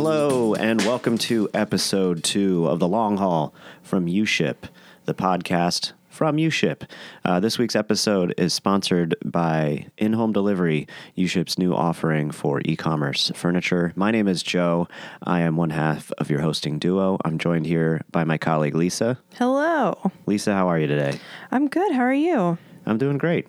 [0.00, 3.52] Hello, and welcome to episode two of The Long Haul
[3.82, 4.68] from UShip,
[5.06, 6.88] the podcast from UShip.
[7.24, 10.86] Uh, this week's episode is sponsored by In Home Delivery,
[11.16, 13.92] UShip's new offering for e commerce furniture.
[13.96, 14.86] My name is Joe.
[15.20, 17.18] I am one half of your hosting duo.
[17.24, 19.18] I'm joined here by my colleague Lisa.
[19.34, 20.12] Hello.
[20.26, 21.18] Lisa, how are you today?
[21.50, 21.90] I'm good.
[21.90, 22.56] How are you?
[22.86, 23.48] I'm doing great.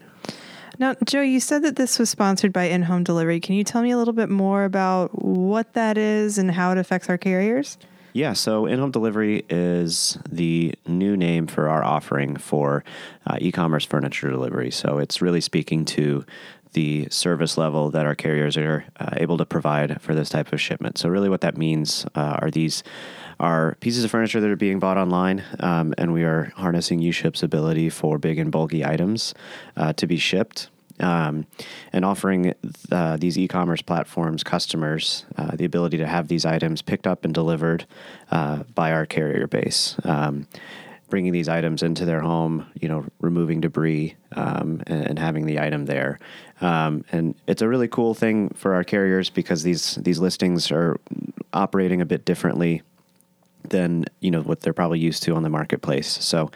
[0.80, 3.42] Now, Joe, you said that this was sponsored by In Home Delivery.
[3.42, 6.78] Can you tell me a little bit more about what that is and how it
[6.78, 7.78] affects our carriers?
[8.14, 12.84] Yeah, so in home delivery is the new name for our offering for
[13.28, 14.72] uh, e commerce furniture delivery.
[14.72, 16.26] So it's really speaking to
[16.74, 20.62] the service level that our carriers are uh, able to provide for this type of
[20.62, 20.98] shipment.
[20.98, 22.84] So, really, what that means uh, are these
[23.40, 27.42] are pieces of furniture that are being bought online, um, and we are harnessing UShip's
[27.42, 29.34] ability for big and bulky items
[29.78, 30.70] uh, to be shipped
[31.00, 31.46] um,
[31.94, 32.54] and offering
[32.92, 37.34] uh, these e-commerce platforms customers uh, the ability to have these items picked up and
[37.34, 37.86] delivered
[38.32, 39.96] uh, by our carrier base.
[40.04, 40.48] Um,
[41.10, 45.60] bringing these items into their home, you know, removing debris um, and, and, having the
[45.60, 46.20] item there.
[46.62, 51.00] Um, and it's a really cool thing for our carriers because these these listings are
[51.52, 52.84] operating a bit differently
[53.64, 56.08] than you know what they're probably used to on the marketplace.
[56.08, 56.52] So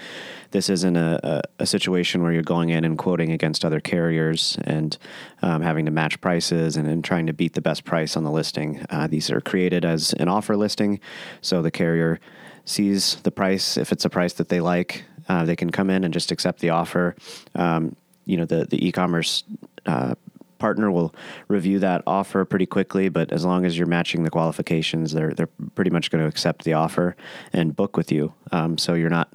[0.51, 4.57] this isn't a, a, a situation where you're going in and quoting against other carriers
[4.63, 4.97] and
[5.41, 8.31] um, having to match prices and, and, trying to beat the best price on the
[8.31, 8.85] listing.
[8.89, 10.99] Uh, these are created as an offer listing,
[11.41, 12.19] so the carrier
[12.65, 13.77] sees the price.
[13.77, 16.59] If it's a price that they like, uh, they can come in and just accept
[16.59, 17.15] the offer.
[17.55, 17.95] Um,
[18.25, 19.43] you know the the e-commerce
[19.85, 20.15] uh,
[20.63, 21.13] partner will
[21.49, 25.49] review that offer pretty quickly, but as long as you're matching the qualifications, they're they're
[25.75, 27.17] pretty much going to accept the offer
[27.51, 28.33] and book with you.
[28.53, 29.27] Um, so you're not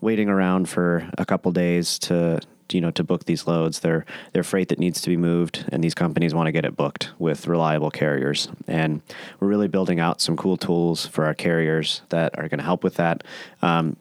[0.00, 2.38] waiting around for a couple days to
[2.70, 3.80] you know to book these loads.
[3.80, 6.76] They're they're freight that needs to be moved, and these companies want to get it
[6.76, 8.46] booked with reliable carriers.
[8.68, 9.02] And
[9.40, 12.84] we're really building out some cool tools for our carriers that are going to help
[12.84, 13.24] with that.
[13.62, 13.96] Um,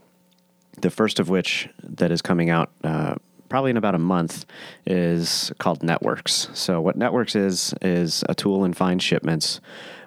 [0.80, 3.16] the first of which that is coming out uh,
[3.50, 4.46] probably in about a month
[4.86, 6.50] is called Networks.
[6.54, 9.60] So what Networks is is a tool in find shipments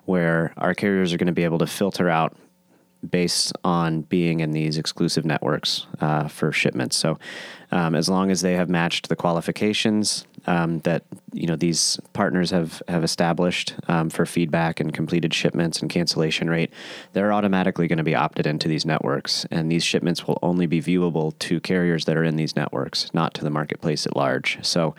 [0.05, 2.37] where our carriers are going to be able to filter out
[3.09, 6.97] based on being in these exclusive networks uh, for shipments.
[6.97, 7.19] So,
[7.73, 12.51] um, as long as they have matched the qualifications um, that you know these partners
[12.51, 16.73] have have established um, for feedback and completed shipments and cancellation rate,
[17.13, 20.81] they're automatically going to be opted into these networks, and these shipments will only be
[20.81, 24.59] viewable to carriers that are in these networks, not to the marketplace at large.
[24.63, 24.95] So,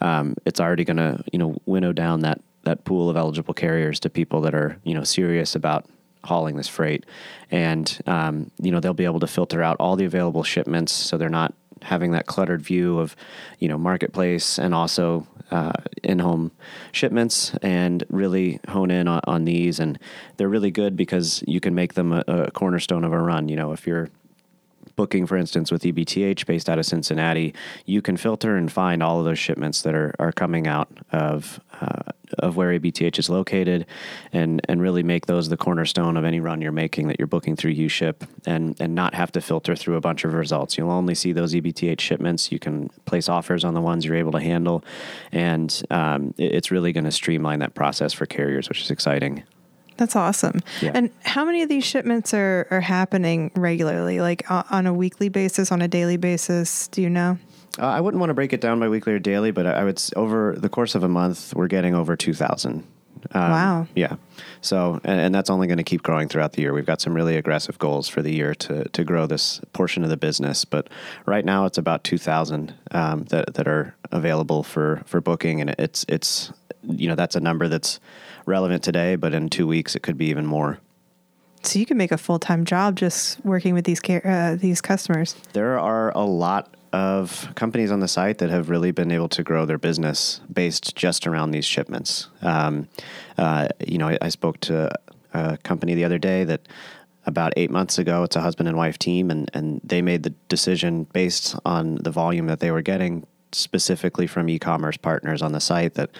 [0.00, 4.00] um, it's already going to you know winnow down that that pool of eligible carriers
[4.00, 5.86] to people that are you know serious about
[6.24, 7.04] hauling this freight,
[7.50, 11.16] and um, you know they'll be able to filter out all the available shipments, so
[11.16, 13.16] they're not having that cluttered view of
[13.58, 15.72] you know marketplace and also uh,
[16.02, 16.52] in-home
[16.92, 19.80] shipments and really hone in on, on, these.
[19.80, 19.98] And
[20.36, 23.48] they're really good because you can make them a, a cornerstone of a run.
[23.48, 24.10] You know if you're
[25.00, 27.54] booking, for instance, with EBTH based out of Cincinnati,
[27.86, 31.58] you can filter and find all of those shipments that are, are coming out of
[31.80, 33.86] uh, of where EBTH is located,
[34.30, 37.56] and and really make those the cornerstone of any run you're making that you're booking
[37.56, 40.76] through UShip, and and not have to filter through a bunch of results.
[40.76, 42.52] You'll only see those EBTH shipments.
[42.52, 44.84] You can place offers on the ones you're able to handle,
[45.32, 49.44] and um, it's really going to streamline that process for carriers, which is exciting.
[50.00, 50.60] That's awesome.
[50.80, 50.92] Yeah.
[50.94, 55.28] And how many of these shipments are, are happening regularly, like uh, on a weekly
[55.28, 56.88] basis, on a daily basis?
[56.88, 57.36] Do you know?
[57.78, 60.02] Uh, I wouldn't want to break it down by weekly or daily, but I would
[60.16, 62.84] over the course of a month, we're getting over two thousand.
[63.32, 63.86] Um, wow.
[63.94, 64.16] Yeah.
[64.60, 66.72] So, and, and that's only going to keep growing throughout the year.
[66.72, 70.10] We've got some really aggressive goals for the year to, to grow this portion of
[70.10, 70.64] the business.
[70.64, 70.88] But
[71.26, 75.60] right now, it's about 2,000 um, that, that are available for, for booking.
[75.60, 78.00] And it's, it's, you know, that's a number that's
[78.46, 80.78] relevant today, but in two weeks it could be even more.
[81.62, 85.34] So you can make a full time job just working with these uh, these customers.
[85.52, 89.42] There are a lot of companies on the site that have really been able to
[89.42, 92.28] grow their business based just around these shipments.
[92.42, 92.88] Um,
[93.38, 94.90] uh, you know, I, I, spoke to
[95.32, 96.66] a company the other day that
[97.26, 100.34] about eight months ago, it's a husband and wife team, and, and they made the
[100.48, 105.60] decision based on the volume that they were getting specifically from e-commerce partners on the
[105.60, 106.10] site that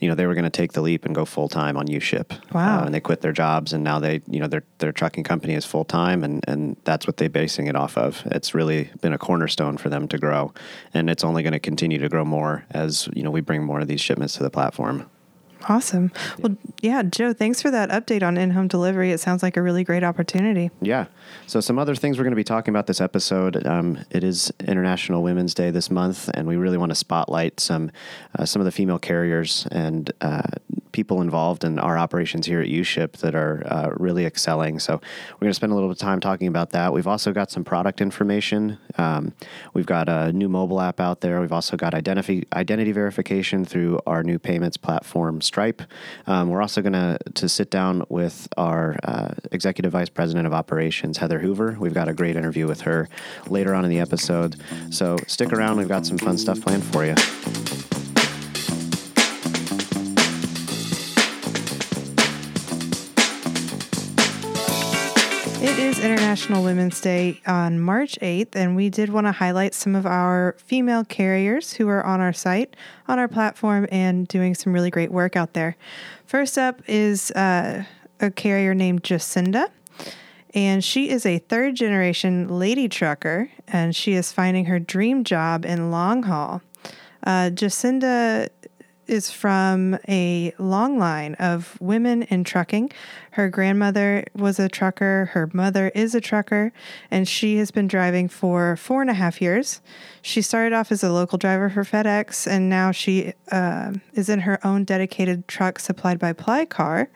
[0.00, 2.32] you know they were going to take the leap and go full time on UShip.
[2.52, 2.80] Wow!
[2.80, 5.54] Uh, and they quit their jobs and now they you know their their trucking company
[5.54, 8.22] is full time and and that's what they're basing it off of.
[8.26, 10.52] It's really been a cornerstone for them to grow,
[10.94, 13.80] and it's only going to continue to grow more as you know we bring more
[13.80, 15.08] of these shipments to the platform.
[15.68, 16.12] Awesome.
[16.38, 19.10] Well, yeah, Joe, thanks for that update on in home delivery.
[19.10, 20.70] It sounds like a really great opportunity.
[20.80, 21.06] Yeah.
[21.46, 23.66] So, some other things we're going to be talking about this episode.
[23.66, 27.90] Um, it is International Women's Day this month, and we really want to spotlight some
[28.38, 30.42] uh, some of the female carriers and uh,
[30.96, 34.78] people involved in our operations here at UShip that are uh, really excelling.
[34.78, 36.90] So we're going to spend a little bit of time talking about that.
[36.90, 38.78] We've also got some product information.
[38.96, 39.34] Um,
[39.74, 41.38] we've got a new mobile app out there.
[41.42, 45.82] We've also got identity identity verification through our new payments platform Stripe.
[46.26, 50.52] Um, we're also going to to sit down with our uh, executive vice president of
[50.52, 51.76] operations Heather Hoover.
[51.78, 53.08] We've got a great interview with her
[53.48, 54.56] later on in the episode.
[54.90, 55.78] So stick around.
[55.78, 57.14] We've got some fun stuff planned for you.
[65.66, 69.96] It is International Women's Day on March 8th, and we did want to highlight some
[69.96, 72.76] of our female carriers who are on our site,
[73.08, 75.76] on our platform, and doing some really great work out there.
[76.24, 77.82] First up is uh,
[78.20, 79.68] a carrier named Jacinda,
[80.54, 85.66] and she is a third generation lady trucker, and she is finding her dream job
[85.66, 86.62] in long haul.
[87.24, 88.50] Uh, Jacinda
[89.06, 92.90] is from a long line of women in trucking.
[93.32, 96.72] Her grandmother was a trucker, her mother is a trucker,
[97.10, 99.80] and she has been driving for four and a half years.
[100.22, 104.40] She started off as a local driver for FedEx, and now she uh, is in
[104.40, 107.08] her own dedicated truck supplied by Plycar,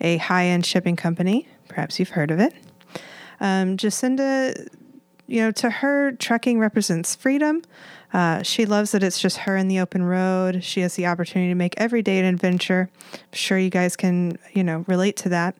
[0.00, 1.48] a high end shipping company.
[1.68, 2.54] Perhaps you've heard of it.
[3.40, 4.68] Um, Jacinda,
[5.26, 7.62] you know, to her, trucking represents freedom.
[8.12, 10.62] Uh, she loves that it's just her in the open road.
[10.62, 12.88] She has the opportunity to make every day an adventure.
[13.12, 15.56] I'm sure you guys can, you know, relate to that.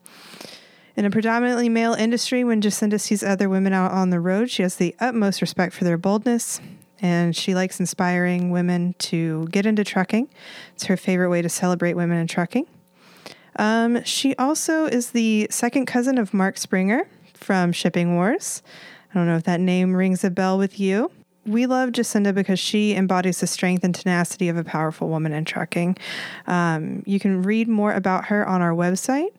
[0.96, 4.62] In a predominantly male industry, when Jacinda sees other women out on the road, she
[4.62, 6.60] has the utmost respect for their boldness,
[7.02, 10.28] and she likes inspiring women to get into trucking.
[10.74, 12.66] It's her favorite way to celebrate women in trucking.
[13.56, 18.62] Um, she also is the second cousin of Marc Springer from Shipping Wars.
[19.10, 21.10] I don't know if that name rings a bell with you
[21.46, 25.44] we love Jacinda because she embodies the strength and tenacity of a powerful woman in
[25.44, 25.96] trucking.
[26.46, 29.32] Um, you can read more about her on our website.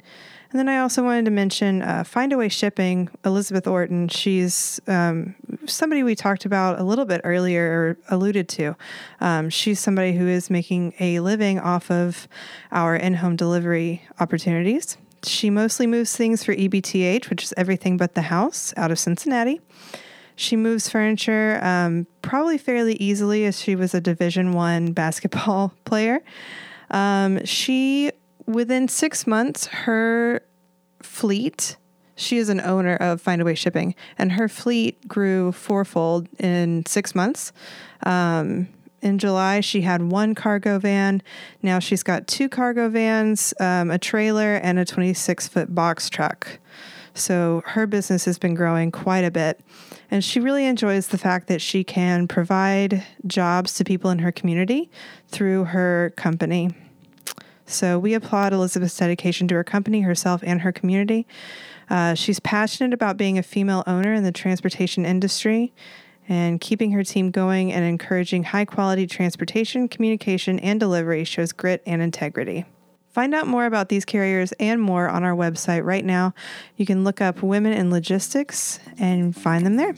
[0.50, 4.08] And then I also wanted to mention uh, Findaway Shipping, Elizabeth Orton.
[4.08, 8.78] She's um, somebody we talked about a little bit earlier or alluded to.
[9.20, 12.30] Um, she's somebody who is making a living off of
[12.72, 14.98] our in home delivery opportunities.
[15.24, 19.60] She mostly moves things for EBTH, which is everything but the house, out of Cincinnati.
[20.38, 26.22] She moves furniture um, probably fairly easily, as she was a Division One basketball player.
[26.92, 28.12] Um, she
[28.46, 30.42] within six months, her
[31.02, 31.76] fleet.
[32.16, 37.52] She is an owner of Findaway Shipping, and her fleet grew fourfold in six months.
[38.04, 38.70] Um,
[39.02, 41.22] in July, she had one cargo van.
[41.62, 46.60] Now she's got two cargo vans, um, a trailer, and a 26 foot box truck.
[47.14, 49.60] So her business has been growing quite a bit.
[50.10, 54.32] And she really enjoys the fact that she can provide jobs to people in her
[54.32, 54.90] community
[55.28, 56.70] through her company.
[57.66, 61.28] So we applaud Elizabeth's dedication to her company, herself, and her community.
[61.90, 65.74] Uh, she's passionate about being a female owner in the transportation industry
[66.30, 71.82] and keeping her team going and encouraging high quality transportation, communication, and delivery shows grit
[71.86, 72.66] and integrity.
[73.18, 76.36] Find out more about these carriers and more on our website right now.
[76.76, 79.96] You can look up Women in Logistics and find them there.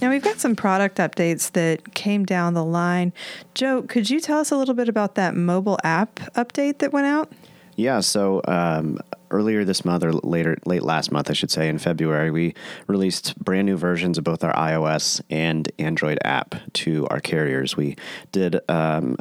[0.00, 3.12] Now, we've got some product updates that came down the line.
[3.54, 7.08] Joe, could you tell us a little bit about that mobile app update that went
[7.08, 7.32] out?
[7.74, 9.00] Yeah, so um,
[9.32, 12.54] earlier this month, or later, late last month, I should say, in February, we
[12.86, 17.76] released brand new versions of both our iOS and Android app to our carriers.
[17.76, 17.96] We
[18.30, 19.16] did um,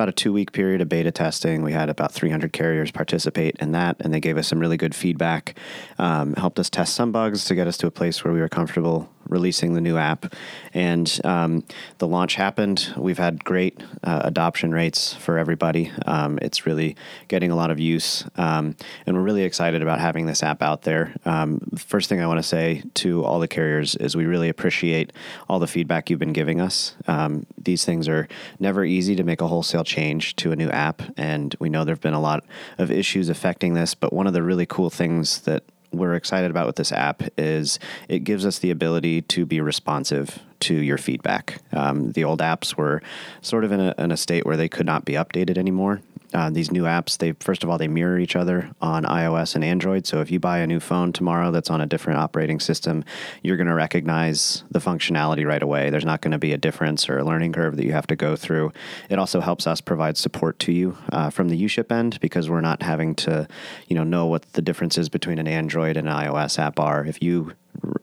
[0.00, 1.62] about a two week period of beta testing.
[1.62, 4.94] We had about 300 carriers participate in that, and they gave us some really good
[4.94, 5.58] feedback,
[5.98, 8.48] um, helped us test some bugs to get us to a place where we were
[8.48, 10.34] comfortable releasing the new app.
[10.74, 11.64] And um,
[11.98, 12.92] the launch happened.
[12.96, 15.92] We've had great uh, adoption rates for everybody.
[16.06, 16.96] Um, it's really
[17.28, 20.82] getting a lot of use, um, and we're really excited about having this app out
[20.82, 21.14] there.
[21.24, 25.12] Um, first thing I want to say to all the carriers is we really appreciate
[25.48, 26.94] all the feedback you've been giving us.
[27.06, 31.02] Um, these things are never easy to make a wholesale change to a new app,
[31.16, 32.44] and we know there have been a lot
[32.78, 33.94] of issues affecting this.
[33.94, 37.78] But one of the really cool things that we're excited about with this app is
[38.08, 41.58] it gives us the ability to be responsive to your feedback.
[41.72, 43.02] Um, the old apps were
[43.40, 46.00] sort of in a, in a state where they could not be updated anymore.
[46.32, 49.64] Uh, these new apps, they first of all they mirror each other on iOS and
[49.64, 50.06] Android.
[50.06, 53.04] So if you buy a new phone tomorrow that's on a different operating system,
[53.42, 55.90] you're going to recognize the functionality right away.
[55.90, 58.16] There's not going to be a difference or a learning curve that you have to
[58.16, 58.72] go through.
[59.08, 62.60] It also helps us provide support to you uh, from the UShip end because we're
[62.60, 63.48] not having to,
[63.88, 67.04] you know, know what the differences between an Android and an iOS app are.
[67.04, 67.52] If you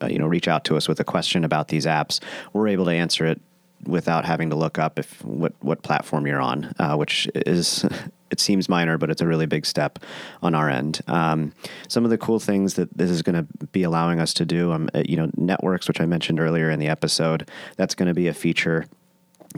[0.02, 2.20] uh, you know reach out to us with a question about these apps,
[2.54, 3.42] we're able to answer it
[3.86, 7.86] without having to look up if what what platform you're on, uh, which is
[8.30, 10.00] it seems minor, but it's a really big step
[10.42, 11.02] on our end.
[11.08, 11.54] Um,
[11.88, 14.72] some of the cool things that this is going to be allowing us to do,
[14.72, 18.14] um, uh, you know, networks, which I mentioned earlier in the episode, that's going to
[18.14, 18.86] be a feature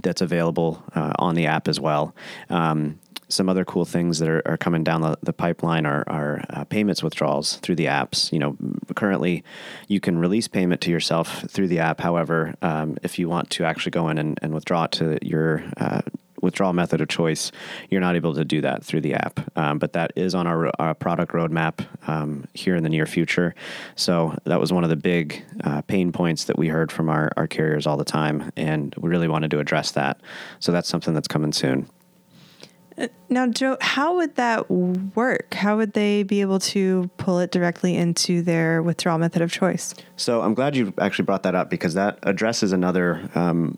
[0.03, 2.15] that's available uh, on the app as well.
[2.49, 6.43] Um, some other cool things that are, are coming down the, the pipeline are, are
[6.49, 8.31] uh, payments withdrawals through the apps.
[8.33, 8.57] You know,
[8.95, 9.43] currently
[9.87, 12.01] you can release payment to yourself through the app.
[12.01, 15.63] However, um, if you want to actually go in and, and withdraw it to your
[15.77, 16.01] uh,
[16.41, 17.51] withdrawal method of choice,
[17.89, 19.39] you're not able to do that through the app.
[19.57, 23.53] Um, but that is on our, our product roadmap um, here in the near future.
[23.95, 27.31] So that was one of the big uh, pain points that we heard from our,
[27.37, 28.51] our carriers all the time.
[28.55, 30.19] And we really wanted to address that.
[30.59, 31.89] So that's something that's coming soon.
[33.29, 35.53] Now, Joe, how would that work?
[35.53, 39.93] How would they be able to pull it directly into their withdrawal method of choice?
[40.17, 43.77] So I'm glad you actually brought that up because that addresses another um,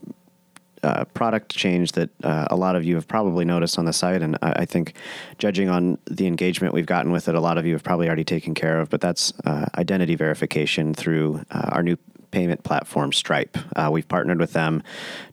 [0.83, 4.21] uh, product change that uh, a lot of you have probably noticed on the site,
[4.21, 4.95] and I, I, think,
[5.37, 8.23] judging on the engagement we've gotten with it, a lot of you have probably already
[8.23, 8.89] taken care of.
[8.89, 11.97] But that's uh, identity verification through uh, our new
[12.31, 13.57] payment platform Stripe.
[13.75, 14.81] Uh, we've partnered with them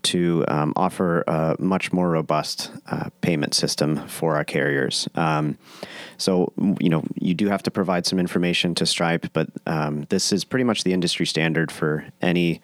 [0.03, 5.09] to um, offer a much more robust uh, payment system for our carriers.
[5.15, 5.57] Um,
[6.17, 10.33] so, you know, you do have to provide some information to Stripe, but um, this
[10.33, 12.61] is pretty much the industry standard for any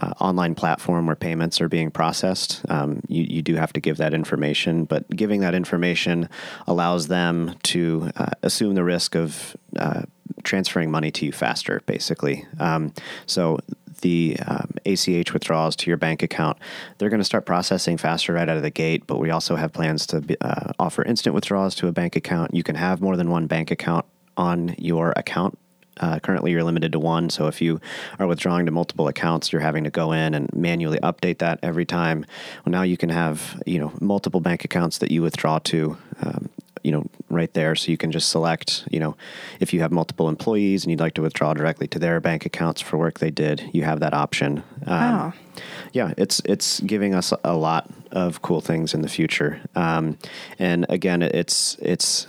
[0.00, 2.62] uh, online platform where payments are being processed.
[2.68, 6.28] Um, you, you do have to give that information, but giving that information
[6.66, 10.02] allows them to uh, assume the risk of uh,
[10.42, 12.44] transferring money to you faster, basically.
[12.58, 12.92] Um,
[13.26, 13.58] so
[14.02, 16.58] the um, ACH withdrawals to your bank account,
[16.98, 19.06] they're going to start processing faster right out of the gate.
[19.06, 22.54] But we also have plans to be, uh, offer instant withdrawals to a bank account.
[22.54, 24.04] You can have more than one bank account
[24.36, 25.58] on your account
[26.00, 27.30] uh, currently, you're limited to one.
[27.30, 27.80] So if you
[28.18, 31.84] are withdrawing to multiple accounts, you're having to go in and manually update that every
[31.84, 32.24] time.
[32.64, 35.96] Well, now you can have you know multiple bank accounts that you withdraw to.
[36.22, 36.48] Um,
[36.86, 37.74] you know, right there.
[37.74, 39.16] So you can just select, you know,
[39.58, 42.80] if you have multiple employees and you'd like to withdraw directly to their bank accounts
[42.80, 44.62] for work they did, you have that option.
[44.86, 45.32] Um, wow.
[45.92, 49.60] Yeah, it's it's giving us a lot of cool things in the future.
[49.74, 50.16] Um,
[50.60, 52.28] and again, it's it's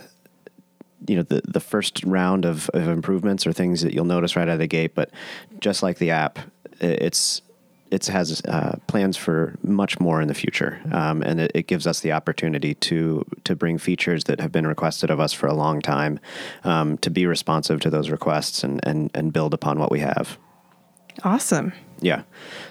[1.06, 4.48] you know the the first round of, of improvements are things that you'll notice right
[4.48, 4.96] out of the gate.
[4.96, 5.12] But
[5.60, 6.40] just like the app,
[6.80, 7.42] it's
[7.90, 11.88] it has uh, plans for much more in the future, um, and it, it, gives
[11.88, 15.54] us the opportunity to to bring features that have been requested of us for a
[15.54, 16.20] long time,
[16.64, 20.38] um, to be responsive to those requests and, and and build upon what we have.
[21.24, 21.74] Awesome.
[22.00, 22.24] Yeah.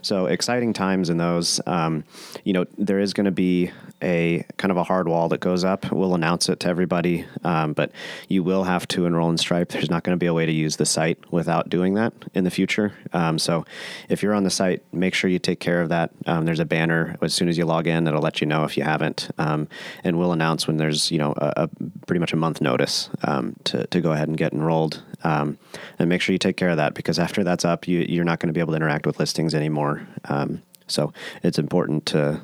[0.03, 1.61] So exciting times in those.
[1.67, 2.05] Um,
[2.45, 3.73] you know, there is going to be
[4.03, 5.91] a kind of a hard wall that goes up.
[5.91, 7.91] We'll announce it to everybody, um, but
[8.29, 9.71] you will have to enroll in Stripe.
[9.71, 12.45] There's not going to be a way to use the site without doing that in
[12.45, 12.93] the future.
[13.13, 13.65] Um, so
[14.09, 16.11] if you're on the site, make sure you take care of that.
[16.27, 18.77] Um, there's a banner as soon as you log in that'll let you know if
[18.77, 19.67] you haven't, um,
[20.05, 21.69] and we'll announce when there's you know a, a
[22.07, 25.03] pretty much a month notice um, to to go ahead and get enrolled.
[25.27, 28.39] And make sure you take care of that because after that's up, you, you're not
[28.41, 30.07] going to be able to interact with listings anymore.
[30.27, 32.41] Um, so it's important to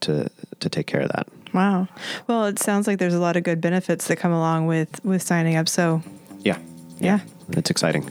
[0.00, 0.28] to
[0.60, 1.28] to take care of that.
[1.54, 1.88] Wow.
[2.26, 5.22] Well, it sounds like there's a lot of good benefits that come along with with
[5.22, 5.68] signing up.
[5.68, 6.02] So
[6.40, 6.58] yeah,
[6.98, 7.58] yeah, yeah.
[7.58, 8.10] it's exciting.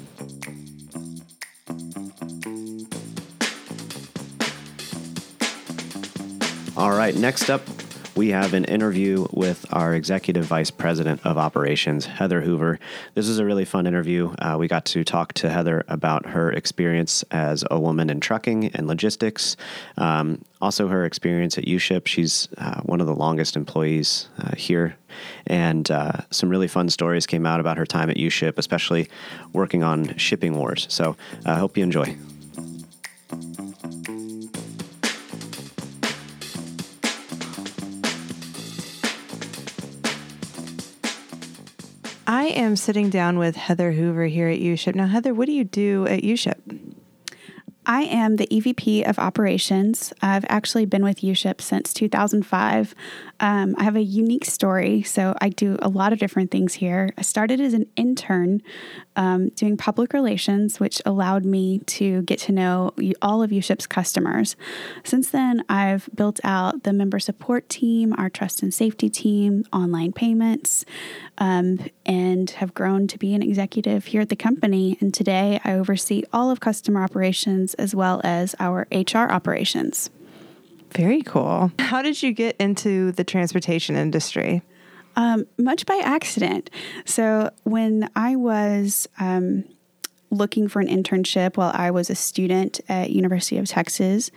[6.78, 7.62] All right, next up,
[8.16, 12.80] we have an interview with our Executive Vice President of Operations, Heather Hoover.
[13.14, 14.34] This is a really fun interview.
[14.40, 18.68] Uh, we got to talk to Heather about her experience as a woman in trucking
[18.74, 19.58] and logistics,
[19.98, 22.08] um, also her experience at UShip.
[22.08, 24.96] She's uh, one of the longest employees uh, here,
[25.46, 29.10] and uh, some really fun stories came out about her time at UShip, especially
[29.52, 30.88] working on shipping wars.
[30.90, 32.16] So I uh, hope you enjoy.
[42.56, 44.96] Am sitting down with Heather Hoover here at UShip.
[44.96, 46.95] Now, Heather, what do you do at UShip?
[47.86, 50.12] I am the EVP of operations.
[50.22, 52.96] I've actually been with UShip since 2005.
[53.40, 57.12] Um, I have a unique story, so I do a lot of different things here.
[57.18, 58.62] I started as an intern
[59.16, 64.56] um, doing public relations, which allowed me to get to know all of UShip's customers.
[65.04, 70.14] Since then, I've built out the member support team, our trust and safety team, online
[70.14, 70.86] payments,
[71.38, 74.98] um, and have grown to be an executive here at the company.
[75.02, 80.10] And today, I oversee all of customer operations as well as our HR operations.
[80.92, 81.72] Very cool.
[81.80, 84.62] How did you get into the transportation industry?
[85.18, 86.70] Um, much by accident.
[87.06, 89.66] So when I was um,
[90.32, 94.32] looking for an internship while I was a student at University of Texas.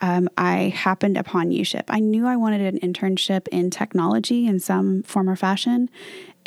[0.00, 1.84] Um, I happened upon UShip.
[1.88, 5.90] I knew I wanted an internship in technology in some form or fashion,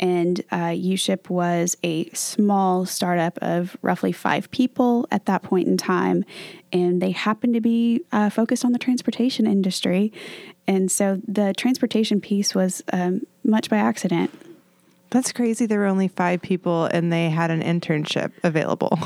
[0.00, 5.76] and uh, UShip was a small startup of roughly five people at that point in
[5.76, 6.24] time.
[6.72, 10.12] And they happened to be uh, focused on the transportation industry.
[10.66, 14.32] And so the transportation piece was um, much by accident.
[15.10, 15.66] That's crazy.
[15.66, 18.98] There were only five people and they had an internship available.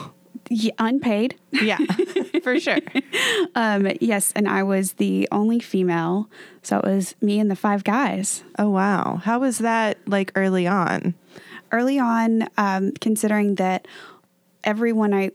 [0.51, 1.37] Yeah, unpaid.
[1.53, 1.77] Yeah,
[2.55, 2.79] for sure.
[3.55, 6.29] Um, yes, and I was the only female,
[6.63, 8.45] so it was me and the five guys.
[8.59, 11.15] Oh wow, how was that like early on?
[11.73, 13.89] Early on, um, considering that
[14.65, 15.31] everyone I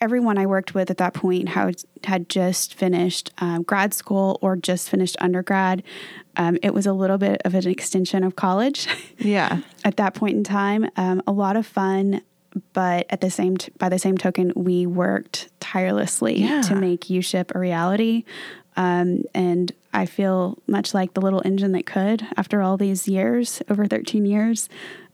[0.00, 4.56] everyone I worked with at that point had had just finished um, grad school or
[4.56, 5.82] just finished undergrad.
[6.36, 8.86] Um, it was a little bit of an extension of college.
[9.18, 9.60] Yeah.
[9.84, 12.20] at that point in time, um, a lot of fun,
[12.72, 16.60] but at the same t- by the same token, we worked tirelessly Yeah.
[16.62, 18.24] to make UShip a reality.
[18.76, 23.62] Um, and I feel much like the little engine that could after all these years,
[23.68, 24.68] over 13 years,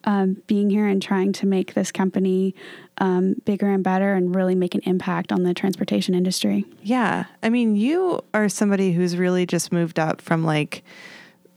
[0.04, 2.54] um, being here and trying to make this company
[2.98, 6.64] um, bigger and better and really make an impact on the transportation industry.
[6.82, 7.24] Yeah.
[7.42, 10.82] I mean, you are somebody who's really just moved up from like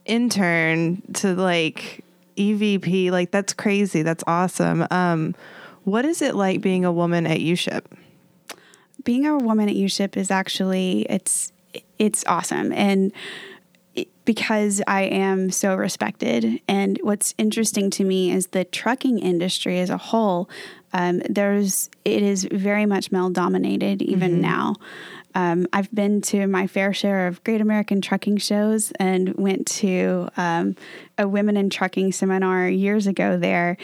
[0.04, 2.04] intern to like
[2.36, 3.10] EVP.
[3.10, 4.02] Like that's crazy.
[4.02, 4.86] That's awesome.
[4.90, 5.34] Um,
[5.84, 7.84] what is it like being a woman at UShip?
[9.04, 11.52] being a woman at UShip is actually it's
[11.98, 12.72] it's awesome.
[12.72, 13.12] And
[14.24, 19.90] because I am so respected and what's interesting to me is the trucking industry as
[19.90, 20.48] a whole
[20.92, 24.76] um, there's it is very much male dominated even now
[25.34, 30.28] um, I've been to my fair share of Great American Trucking shows and went to
[30.36, 30.76] um,
[31.18, 33.76] a Women in Trucking seminar years ago there.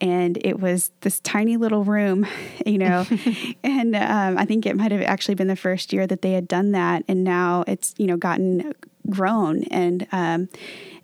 [0.00, 2.26] And it was this tiny little room,
[2.66, 3.06] you know.
[3.64, 6.46] and um, I think it might have actually been the first year that they had
[6.46, 7.04] done that.
[7.08, 8.74] And now it's, you know, gotten
[9.08, 9.64] grown.
[9.64, 10.48] And, um,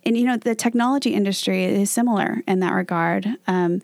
[0.03, 3.27] and you know, the technology industry is similar in that regard.
[3.47, 3.81] Um,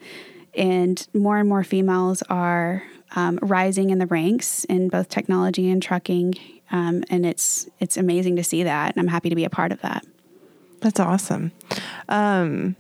[0.54, 2.84] and more and more females are
[3.16, 6.36] um, rising in the ranks in both technology and trucking,
[6.72, 9.72] um, and it's it's amazing to see that, and I'm happy to be a part
[9.72, 10.06] of that.
[10.82, 11.52] That's awesome.
[12.10, 12.76] Um,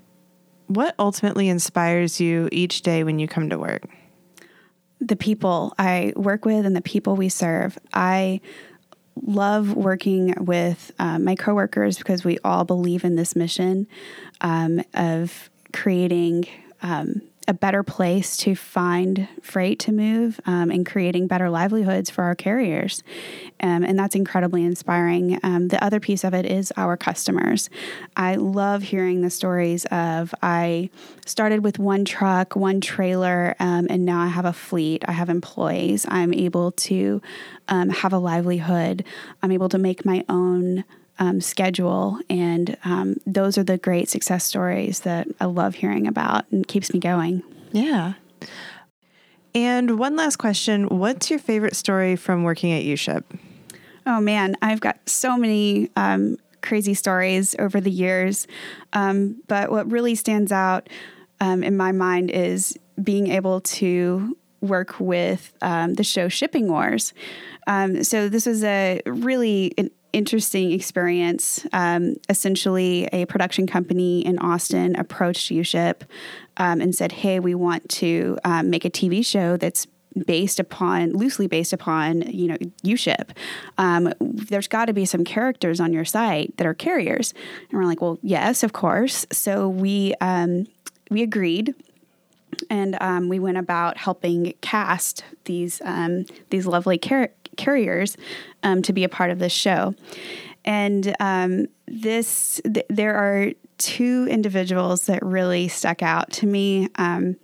[0.67, 3.83] what ultimately inspires you each day when you come to work?
[4.99, 8.41] The people I work with and the people we serve, I
[9.21, 13.87] love working with um, my coworkers because we all believe in this mission
[14.41, 16.45] um, of creating
[16.81, 22.23] um, a better place to find freight to move um, and creating better livelihoods for
[22.23, 23.03] our carriers.
[23.59, 25.37] Um, and that's incredibly inspiring.
[25.43, 27.69] Um, the other piece of it is our customers.
[28.15, 30.91] I love hearing the stories of I
[31.25, 35.03] started with one truck, one trailer, um, and now I have a fleet.
[35.05, 36.05] I have employees.
[36.07, 37.21] I'm able to
[37.67, 39.03] um, have a livelihood.
[39.43, 40.85] I'm able to make my own
[41.19, 42.19] um, schedule.
[42.29, 46.93] And um, those are the great success stories that I love hearing about and keeps
[46.93, 47.43] me going.
[47.71, 48.13] Yeah.
[49.53, 53.23] And one last question What's your favorite story from working at UShip?
[54.05, 58.47] Oh man, I've got so many um, crazy stories over the years.
[58.93, 60.89] Um, but what really stands out
[61.39, 67.13] um, in my mind is being able to work with um, the show Shipping Wars.
[67.67, 71.65] Um, so this was a really an interesting experience.
[71.73, 76.01] Um, essentially, a production company in Austin approached UShip
[76.57, 79.87] um, and said, "Hey, we want to um, make a TV show that's."
[80.25, 83.29] based upon loosely based upon you know UShip.
[83.77, 87.33] Um, there's got to be some characters on your site that are carriers,
[87.69, 89.25] and we're like, well, yes, of course.
[89.31, 90.67] So we um,
[91.09, 91.73] we agreed
[92.69, 98.17] and um, we went about helping cast these um, these lovely car- carriers
[98.63, 99.95] um, to be a part of this show.
[100.63, 107.35] And um, this, th- there are two individuals that really stuck out to me um,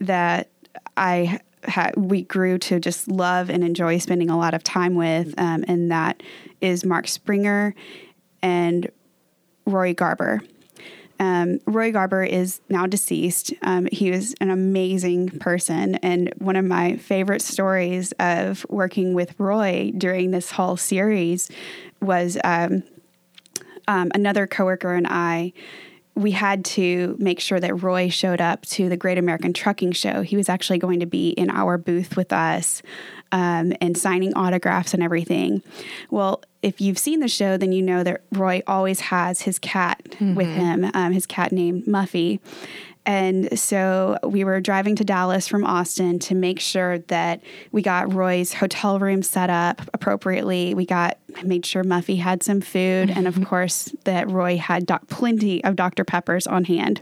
[0.00, 0.48] that
[0.96, 5.34] I ha- we grew to just love and enjoy spending a lot of time with,
[5.38, 6.22] um, and that
[6.60, 7.74] is Marc Springer
[8.42, 8.90] and
[9.66, 10.42] Roy Garber.
[11.18, 13.52] Um, Roy Garber is now deceased.
[13.62, 15.96] Um, he was an amazing person.
[15.96, 21.50] And one of my favorite stories of working with Roy during this whole series
[22.00, 22.82] was um,
[23.88, 25.52] um, another coworker and I.
[26.14, 30.22] We had to make sure that Roy showed up to the Great American Trucking Show.
[30.22, 32.82] He was actually going to be in our booth with us
[33.32, 35.62] um, and signing autographs and everything.
[36.10, 40.00] Well, if you've seen the show, then you know that Roy always has his cat
[40.34, 42.40] with him, um, his cat named Muffy.
[43.08, 47.40] And so we were driving to Dallas from Austin to make sure that
[47.72, 50.74] we got Roy's hotel room set up appropriately.
[50.74, 55.08] We got made sure Muffy had some food, and of course that Roy had doc-
[55.08, 56.04] plenty of Dr.
[56.04, 57.00] Peppers on hand.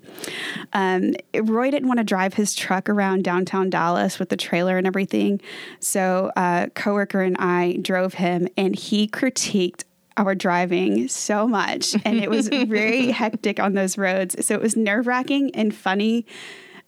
[0.73, 4.87] Um, Roy didn't want to drive his truck around downtown Dallas with the trailer and
[4.87, 5.41] everything,
[5.81, 9.83] so a uh, coworker and I drove him, and he critiqued
[10.17, 14.45] our driving so much and it was very hectic on those roads.
[14.45, 16.27] So it was nerve wracking and funny.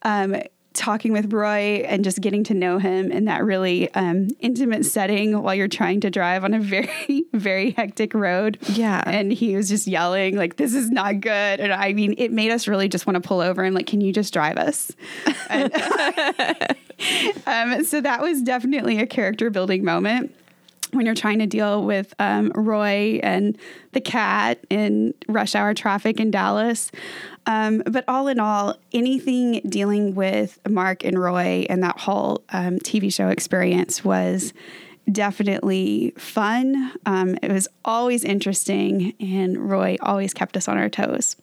[0.03, 0.37] Um,
[0.79, 5.43] talking with Roy and just getting to know him in that really um, intimate setting
[5.43, 8.59] while you're trying to drive on a very, very hectic road.
[8.69, 9.03] Yeah.
[9.05, 11.61] And he was just yelling, like, this is not good.
[11.61, 14.01] And I mean, it made us really just want to pull over and, like, can
[14.01, 14.93] you just drive us?
[15.51, 15.75] and,
[17.47, 20.33] um, so that was definitely a character building moment
[20.93, 23.57] when you're trying to deal with um, Roy and
[23.93, 26.91] the cat in rush hour traffic in Dallas.
[27.47, 32.79] Um, but all in all, anything dealing with Marc and Roy and that whole um,
[32.79, 34.53] TV show experience was
[35.11, 36.93] definitely fun.
[37.07, 41.37] Um, it was always interesting, and Roy always kept us on our toes.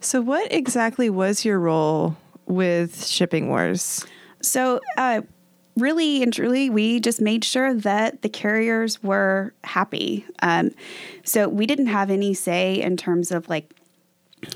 [0.00, 4.04] So, what exactly was your role with Shipping Wars?
[4.40, 5.22] So, uh,
[5.76, 10.26] really and truly, we just made sure that the carriers were happy.
[10.42, 10.70] Um,
[11.24, 13.72] so we didn't have any say in terms of like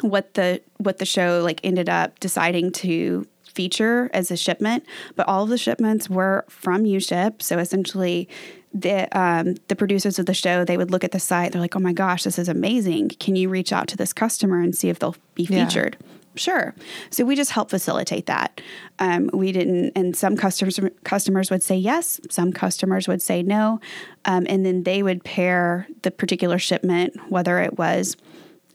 [0.00, 5.26] what the what the show like ended up deciding to feature as a shipment, but
[5.26, 7.40] all of the shipments were from UShip.
[7.40, 8.28] So essentially,
[8.74, 11.52] the um, the producers of the show they would look at the site.
[11.52, 13.10] They're like, "Oh my gosh, this is amazing!
[13.20, 15.96] Can you reach out to this customer and see if they'll be featured?"
[16.36, 16.74] Sure.
[17.10, 18.60] So we just help facilitate that.
[18.98, 23.80] Um, we didn't, and some customers customers would say yes, some customers would say no,
[24.26, 28.16] um, and then they would pair the particular shipment, whether it was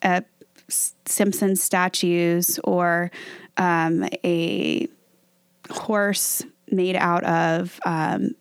[0.01, 0.23] a
[1.05, 3.11] Simpson statues or
[3.57, 4.87] um, a
[5.69, 8.31] horse made out of um,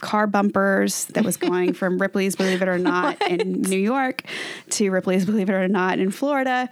[0.00, 4.22] car bumpers that was going from Ripley's Believe It or Not in New York
[4.70, 6.68] to Ripley's Believe It or Not in Florida.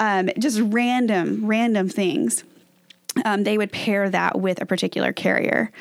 [0.00, 2.44] Um, just random, random things.
[3.24, 5.72] Um, they would pair that with a particular carrier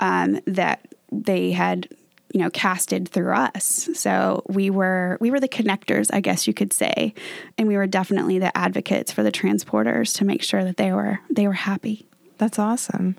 [0.00, 1.88] um, that they had
[2.32, 6.52] you know casted through us so we were we were the connectors i guess you
[6.52, 7.14] could say
[7.56, 11.20] and we were definitely the advocates for the transporters to make sure that they were
[11.30, 12.04] they were happy
[12.38, 13.16] that's awesome.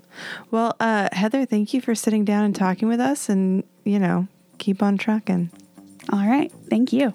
[0.50, 4.28] Well, uh, Heather, thank you for sitting down and talking with us and, you know,
[4.58, 5.50] keep on trucking.
[6.10, 6.52] All right.
[6.70, 7.14] Thank you.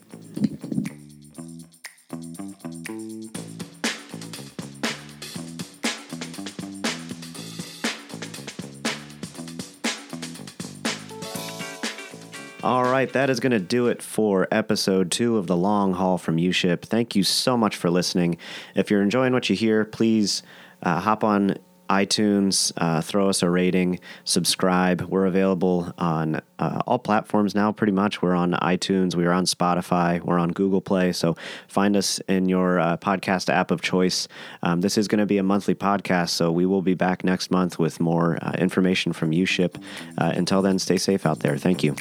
[12.63, 16.17] All right, that is going to do it for episode two of the long haul
[16.17, 16.83] from UShip.
[16.83, 18.37] Thank you so much for listening.
[18.73, 20.43] If you're enjoying what you hear, please
[20.81, 21.57] uh, hop on
[21.93, 25.01] iTunes, uh, throw us a rating, subscribe.
[25.01, 28.21] We're available on uh, all platforms now, pretty much.
[28.21, 31.11] We're on iTunes, we're on Spotify, we're on Google Play.
[31.13, 31.35] So
[31.67, 34.27] find us in your uh, podcast app of choice.
[34.63, 37.51] Um, this is going to be a monthly podcast, so we will be back next
[37.51, 39.81] month with more uh, information from UShip.
[40.17, 41.57] Uh, until then, stay safe out there.
[41.57, 41.95] Thank you.